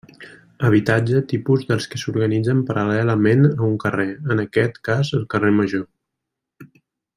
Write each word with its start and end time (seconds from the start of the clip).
Habitatge 0.69 1.19
tipus 1.33 1.65
dels 1.71 1.85
que 1.91 1.99
s'organitzen 2.03 2.63
paral·lelament 2.71 3.47
a 3.51 3.53
un 3.69 3.77
carrer, 3.85 4.09
en 4.37 4.43
aquest 4.47 4.83
cas 4.91 5.13
el 5.19 5.29
carrer 5.35 5.55
Major. 5.61 5.87